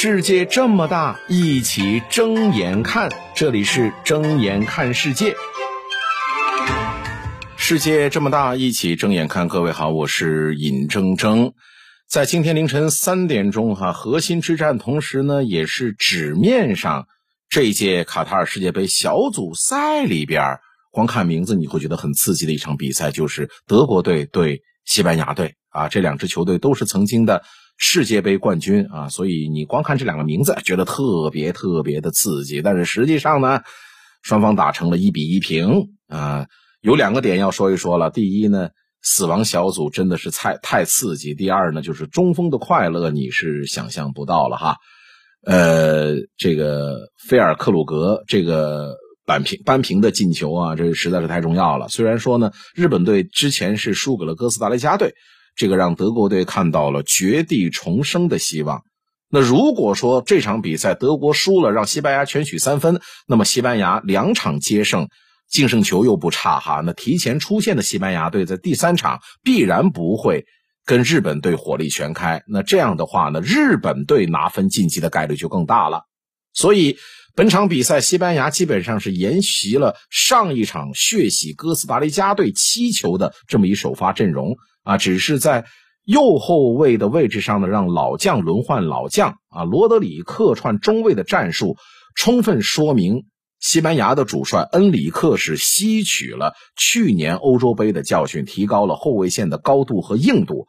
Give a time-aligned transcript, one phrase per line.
[0.00, 3.10] 世界这么大，一起睁眼看。
[3.34, 5.34] 这里是睁眼看世界。
[7.56, 9.48] 世界这么大，一起睁眼看。
[9.48, 11.50] 各位好，我是尹铮铮。
[12.08, 17.08] 在今天凌晨三点钟，哈，核心之战，同时呢，也是纸面上
[17.48, 20.60] 这一届卡塔尔世界杯小组赛里边，
[20.92, 25.88] 光看名字你会觉得很刺激的一场比赛，就是德国队对西班牙队啊。
[25.88, 27.42] 这两支球队都是曾经的。
[27.80, 32.60] 世界杯冠军啊，所以你光看这两个名字，觉得特别特别的刺激。
[32.60, 33.60] 但是实际上呢，
[34.20, 36.46] 双方打成了一比一平啊。
[36.80, 38.10] 有两个点要说一说了。
[38.10, 38.70] 第一呢，
[39.00, 41.34] 死亡小组真的是太太刺激。
[41.34, 44.76] 第二呢，就是中锋的快乐你是想象不到了哈。
[45.44, 51.88] 呃，这个菲尔克鲁格这个扳平扳平的进球啊，这实在是太重要了。
[51.88, 55.14] 虽然说呢，日本队之前是输给了哥斯达黎加队。
[55.58, 58.82] 这个让德国队看到了绝地重生的希望。
[59.28, 65.08] 那如果说这场比赛德国输了，让西班牙全取三分，那么西班牙两场皆胜，
[65.50, 66.80] 净胜球又不差哈。
[66.82, 70.46] 那提前出线的西班牙队在第三场必然不会
[70.86, 72.42] 跟日本队火力全开。
[72.46, 76.04] 那这样的话呢，日本队拿分晋级的概率就更大了。
[76.54, 76.96] 所以
[77.38, 84.56] 本场比赛，西班牙基本上是沿袭了上一场血洗哥斯达黎加队七球的这么一首发阵容。
[84.82, 85.64] 啊，只是在
[86.04, 89.62] 右后卫的位置上呢，让老将轮换老将啊。
[89.62, 91.76] 罗德里客串中卫的战术，
[92.16, 93.22] 充分说明
[93.60, 100.66] 西班牙的主帅恩里克是吸取了去年欧洲杯的教训，提高了后卫线的高度和硬度。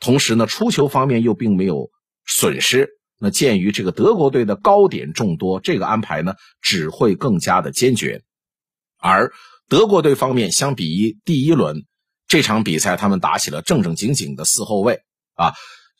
[0.00, 1.90] 同时呢，出球方面又并没有
[2.26, 2.97] 损失。
[3.18, 8.22] 那鉴于这个德国队的高点众多，这个安排呢只会更加的坚决。
[8.98, 9.32] 而
[9.68, 11.84] 德国队方面，相比于第一轮。
[12.26, 15.00] 这场比赛，他们打起了正正经经的四后卫
[15.34, 15.54] 啊。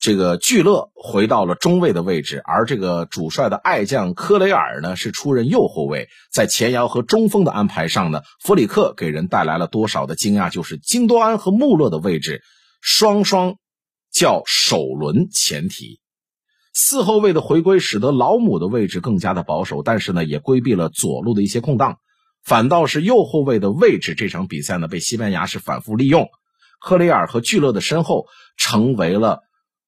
[0.00, 6.08] 这个聚勒回到了中卫的位置，而这个主帅的爱将科雷尔呢是出任右后卫。
[6.32, 10.50] 在前腰和中锋的安排上呢，弗里克给人带来了多少的惊讶？
[10.50, 12.42] 就是京多安和穆勒的位置
[12.80, 13.56] 双双
[14.10, 16.00] 叫首轮前提。
[16.76, 21.98] 四后卫的回归使得老姆的位置更加的保守，但是呢，也规避了左路的一些空档。
[22.42, 26.28] 反倒是右后卫的位置，这场比赛呢被西班牙是反复利用，
[26.80, 28.26] 克雷尔和聚勒的身后
[28.56, 29.38] 成为了，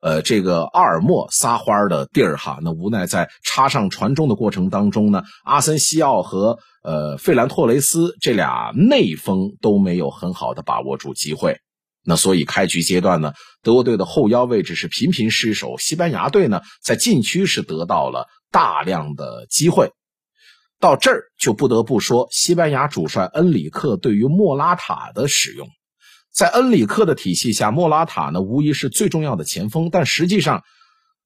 [0.00, 2.60] 呃，这个阿尔莫撒欢的地儿哈。
[2.62, 11.58] 那无奈在插上传中的过程当中呢，阿森西奥和呃费兰托雷斯这俩内锋都没有很好的把握住机会。
[12.06, 19.90] 那所以开局阶段呢，德国队的后腰位置是频频失守，西班牙队呢在禁区是得到了大量的机会。
[20.78, 25.68] 到这儿就不得不说，西班牙主帅恩里克对于莫拉塔的使用，
[26.32, 30.62] 在恩里克的体系下，莫拉塔呢无疑是最重要的前锋，但实际上，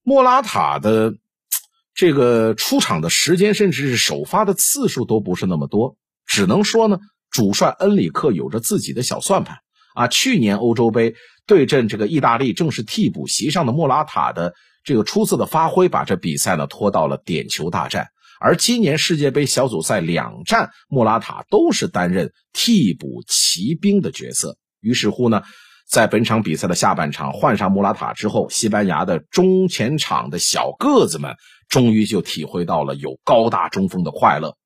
[0.03, 1.15] 莫拉塔的
[1.95, 5.97] 这个出场的时间，甚至是首发的次数都不是那么多。
[6.27, 9.59] 只能说呢，主帅恩里克有着自己的小算盘
[9.95, 10.09] 啊。
[10.09, 11.15] 去年欧洲杯
[11.47, 18.09] 对阵这个意大利，正是替补席上的莫拉塔的这个出色的发挥，把这比赛呢拖到了点球大战。
[18.41, 24.57] 而今年世界杯小组赛两战，莫拉塔都是担任替补骑兵的角色。
[24.81, 25.43] 于是乎呢，
[25.87, 31.35] 在本场比赛的下半场换上莫拉塔之后，西班牙的中前场的小个子们
[31.69, 34.57] 终于就体会到了有高大中锋的快乐。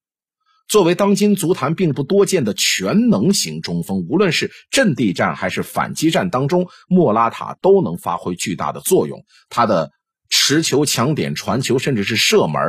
[0.67, 9.25] 作为当今足坛并不多见的全能型中锋，无论是阵地战还是反击战当中，莫拉塔都能发挥巨大的作用。
[9.49, 9.93] 他的
[10.31, 12.63] 持球、抢点、传球，甚至是射门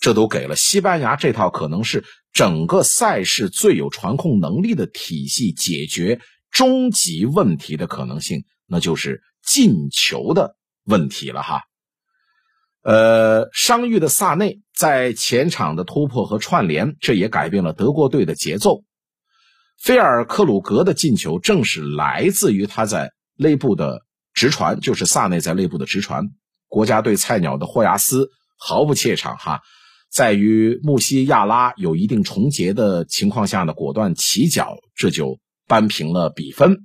[0.00, 6.20] 这都给了西班牙这套可能是整个赛事最有传控能力的体系解决
[6.50, 11.62] 终极问题的可能性，那就是进球的问题了哈。
[12.82, 18.82] 呃，伤愈的萨内在前场的突破和串联，这也改变了德国队的节奏。
[19.78, 24.00] 菲尔克鲁格的进球正是来自于他在内部的
[24.32, 26.24] 直传，就是萨内在内部的直传。
[26.66, 29.60] 国家队菜鸟的霍亚斯毫不怯场哈。
[30.10, 35.38] 在与穆西亚拉有一定重叠的情况下呢，果断起脚，这就
[35.68, 36.78] 扳平了比分。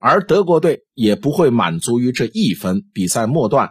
[0.00, 2.84] 而德国队也不会满足于这一分。
[2.94, 3.70] 比赛末段，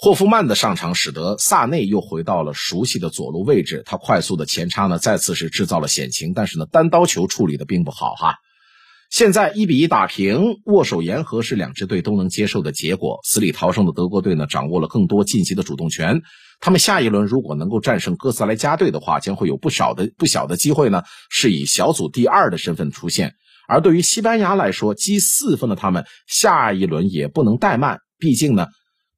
[0.00, 8.36] 霍夫曼的上场使得萨内又回到了熟悉的左路位置，他快速的前插呢，再次是制造了险情，但是呢，单刀球处理的并不好哈。
[9.10, 13.18] 现在一比一打平，握手言和是两支队都能接受的结果。
[13.24, 16.22] 死里逃生的德国队呢，掌握了更多晋级的主动权。
[16.60, 23.34] 他们下一轮如果能够战胜哥斯莱加队的话，将会有不少的不小的机会呢，是以小组第二的身份出现。
[23.66, 28.68] 而对于西班牙来说，积四分的他们下一轮也不能怠慢，毕竟呢，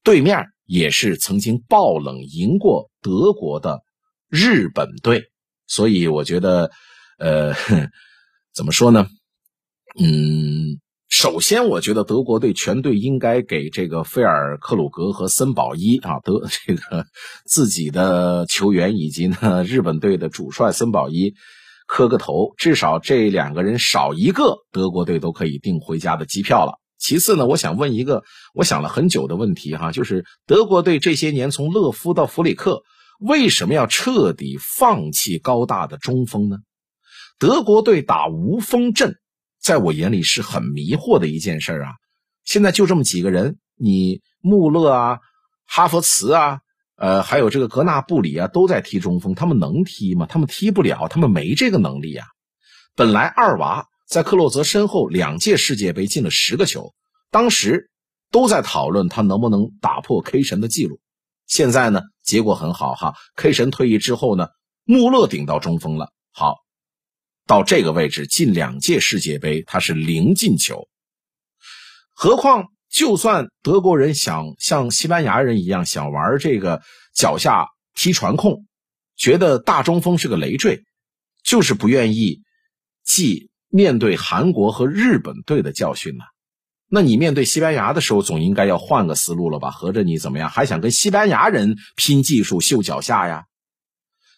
[0.03, 3.81] 对面也是曾经爆冷赢过德国的
[4.28, 5.25] 日本队，
[5.67, 6.70] 所以我觉得，
[7.19, 7.52] 呃，
[8.55, 9.08] 怎么说呢？
[9.99, 10.78] 嗯。
[11.12, 17.05] 首先，我觉得德国队全队应该给这个菲尔克鲁格和森保一啊，德 这个
[17.46, 21.34] 自己的球员以及呢日本队的主帅森保一
[21.88, 26.78] 磕个头，至少这两个人少一个，德国队都可以订回家的机票了。
[27.00, 28.23] 其次呢，我想问一个
[28.55, 32.82] 我想了很久的问题哈，就是德国队这些年从勒夫到弗里克，
[33.19, 36.58] 为什么要彻底放弃高大的中锋呢？
[37.38, 39.17] 德国队打无锋阵。
[39.62, 41.91] 在我眼里是很迷惑的一件事啊！
[42.44, 45.19] 现在就这么几个人，你穆勒啊、
[45.67, 46.61] 哈弗茨啊，
[46.96, 50.25] 呃，还有这个格纳布里啊，都在踢中锋，他们能踢吗？
[50.25, 52.26] 他们踢不了，他们没这个能力啊。
[52.96, 56.93] 本来二娃在克洛泽身后两届世界杯进了十个球，
[57.31, 57.93] 当时
[58.33, 60.99] 都在讨论他能不能打破 K 神的记录。
[61.47, 64.49] 现在呢，结果很好哈，K 神退役之后呢，
[64.83, 66.12] 穆勒顶到中锋了。
[66.33, 66.57] 好。
[67.47, 70.89] 到这个位置，进两届世界杯，他是零进球。
[72.15, 76.81] 何况，就算德国人想像西班牙人一样想玩这个
[77.13, 77.67] 脚下
[77.97, 78.67] 踢传控，
[79.17, 80.85] 觉得大中锋是个累赘，
[81.43, 82.43] 就是不愿意
[83.05, 86.25] 记面对韩国和日本队的教训呢。
[86.90, 89.70] 那你面对西班牙的时候，总应该要换个思路了吧？
[89.70, 93.44] 合着你怎么样，还想跟西班牙人拼技术、秀脚下呀？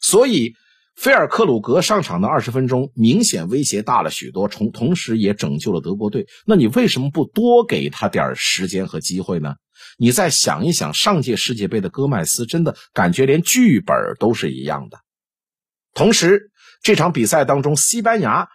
[0.01, 0.55] 所以。
[0.95, 6.27] 菲尔克鲁格上场的二十分钟，明显威胁大了许多，同同时也拯救了德国队。
[6.47, 9.55] 那你为什么不多给他点时间和机会呢？
[9.97, 14.99] 你再想一想，上届世界杯的戈麦斯，真的感觉连剧本都是一样的。
[15.95, 16.51] 同时，
[16.83, 18.51] 这场比赛当中，西班牙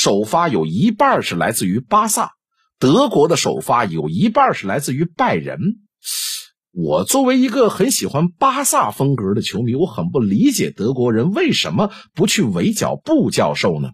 [0.00, 2.34] 首发有一半是来自于巴萨，
[2.78, 5.58] 德国的首发有一半是来自于拜仁。
[6.70, 13.90] 我作为一个很喜欢巴萨风格的球迷，我很不理解德国人为什么不去围剿布教授呢？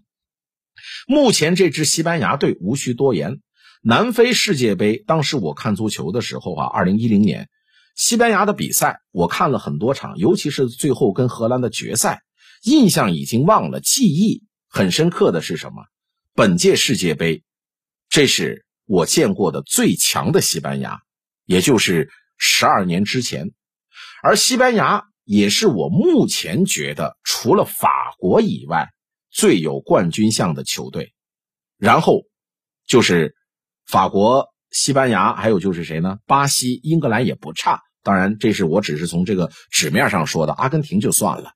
[1.08, 3.40] 目前这支西班牙队无需多言，
[3.82, 7.48] 南非世界杯当时我看足球的时候啊，二零一零年
[7.96, 12.20] 西班牙的比赛我看了很多场，尤其是最后跟荷兰的决赛，
[12.62, 15.86] 印象已经忘了，记忆很深刻的是什么？
[16.34, 17.42] 本届世界杯，
[18.08, 21.00] 这是我见过的最强的西班牙，
[21.46, 22.10] 也就是。
[22.36, 23.52] 十二年之前，
[24.20, 27.88] 而西班牙也是我目前觉得除了法
[28.18, 28.88] 国以外
[29.30, 31.14] 最有冠军相的球队。
[31.78, 32.24] 然后
[32.88, 33.36] 就是
[33.86, 36.18] 法国、西班牙，还有就是谁呢？
[36.26, 37.80] 巴西、英格兰也不差。
[38.02, 40.52] 当然，这是我只是从这个纸面上说的。
[40.52, 41.52] 阿根廷就算了，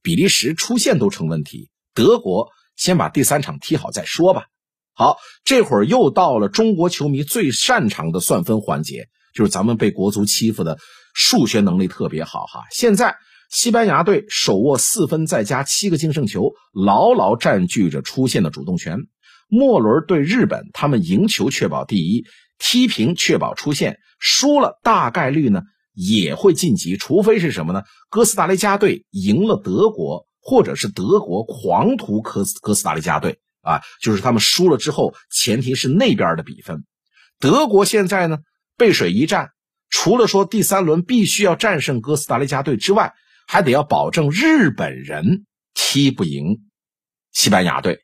[0.00, 1.70] 比利时出线都成问题。
[1.92, 2.48] 德国
[2.80, 4.46] 先把第三场踢好再说吧。
[4.94, 9.08] 好，这会儿又到了中国球迷最擅长的算分环节。
[9.32, 10.78] 就是咱们被国足欺负的
[11.14, 12.64] 数学能力特别好哈！
[12.72, 13.14] 现在
[13.48, 18.98] 西班牙队手握四分，再加七个净胜球，牢牢占据着出线的主动权。
[19.48, 22.24] 末轮对日本，他们赢球确保第一，
[22.58, 25.62] 踢平确保出线，输了大概率呢
[25.94, 27.82] 也会晋级，除非是什么呢？
[28.08, 36.82] 哥斯达黎加队赢了德国，或者是德国狂屠科斯哥斯达黎加队啊，就是他们输了之后，前提是那边的比分。
[37.38, 38.38] 德国现在呢？
[38.76, 39.50] 背水一战，
[39.90, 43.14] 除了说第三轮必须要战胜哥斯达黎加队之外，
[43.46, 46.62] 还得要保证日本人踢不赢
[47.30, 48.00] 西班牙队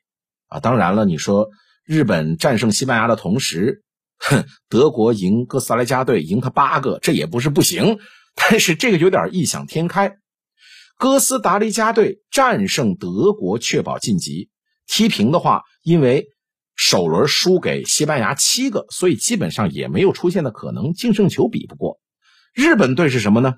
[0.47, 0.61] 啊！
[0.61, 1.49] 当然了，你说
[1.83, 3.83] 日本战胜西班牙的同时，
[4.19, 7.99] 哼，德国赢哥斯达黎加队赢他八个，这也不是不行。
[8.35, 10.15] 但是这个有点异想天开。
[10.97, 14.49] 哥斯达黎加队战胜德国确保晋级，
[14.87, 16.25] 踢平的话，因为。
[16.79, 21.97] 首轮输给西班牙七个，所以基本上也没有出现的可能，净胜球比不过。
[22.53, 23.55] 日本队是什么呢？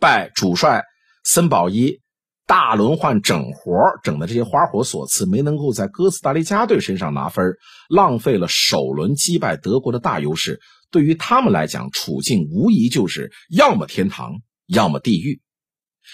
[0.00, 0.82] 拜主帅
[1.22, 2.00] 森保一
[2.44, 7.54] 大轮换整活整的这些花活所赐，没能够在哥斯达黎加队身上拿分，
[7.88, 10.58] 浪费了首轮击败德国的大优势。
[10.90, 14.32] 对于他们来讲，处境无疑就是要么天堂，
[14.66, 15.40] 要么地狱。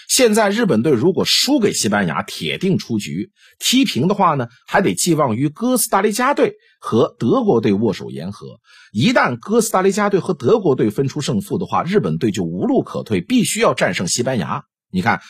[0.07, 3.29] 现在日本队如果输给西班牙，铁定出局；
[3.59, 8.59] 踢平的话呢，还得寄望于哥斯达黎加队和德国队握手言和。
[8.91, 14.63] 一旦哥斯达黎加队和德国队分出胜负的话，日本队就无路可退，必须要战胜西班牙。
[14.91, 15.21] 你看，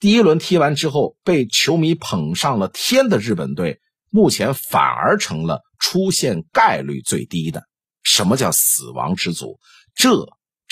[0.00, 3.80] 第一轮踢完之后，被球迷捧上了天的日本队，
[4.10, 7.64] 目前反而成了出现概率最低的。
[8.02, 9.58] 什么叫死亡之组？
[9.94, 10.10] 这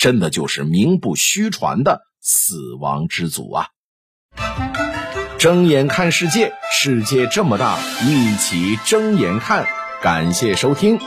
[0.03, 2.01] 真的就是名不虚传的。
[2.19, 3.67] 死亡之组啊！
[5.39, 9.65] 睁眼看世界，世界这么大，一起睁眼看。
[10.01, 10.99] 感谢收听。